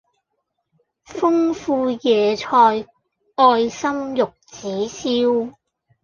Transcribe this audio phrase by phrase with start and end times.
[1.05, 2.87] 豐富野菜
[3.35, 5.53] 愛心玉子燒